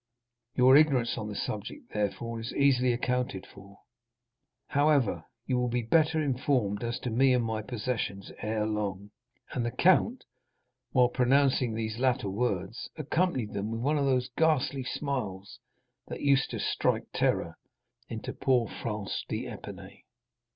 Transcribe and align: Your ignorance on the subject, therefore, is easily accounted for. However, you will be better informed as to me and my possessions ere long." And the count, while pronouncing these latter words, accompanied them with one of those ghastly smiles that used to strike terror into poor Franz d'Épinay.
Your 0.55 0.75
ignorance 0.77 1.15
on 1.15 1.27
the 1.27 1.35
subject, 1.35 1.93
therefore, 1.93 2.39
is 2.39 2.55
easily 2.55 2.91
accounted 2.91 3.45
for. 3.45 3.77
However, 4.69 5.25
you 5.45 5.59
will 5.59 5.67
be 5.69 5.83
better 5.83 6.19
informed 6.19 6.83
as 6.83 6.97
to 7.01 7.11
me 7.11 7.35
and 7.35 7.45
my 7.45 7.61
possessions 7.61 8.31
ere 8.41 8.65
long." 8.65 9.11
And 9.51 9.63
the 9.63 9.69
count, 9.69 10.23
while 10.91 11.09
pronouncing 11.09 11.75
these 11.75 11.99
latter 11.99 12.31
words, 12.31 12.89
accompanied 12.95 13.53
them 13.53 13.69
with 13.69 13.81
one 13.81 13.99
of 13.99 14.05
those 14.05 14.31
ghastly 14.35 14.81
smiles 14.83 15.59
that 16.07 16.21
used 16.21 16.49
to 16.49 16.59
strike 16.59 17.05
terror 17.13 17.59
into 18.09 18.33
poor 18.33 18.67
Franz 18.67 19.23
d'Épinay. 19.29 20.05